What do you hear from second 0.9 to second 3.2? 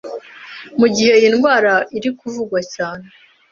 gihe iyi ndwara iri kuvugwa cyane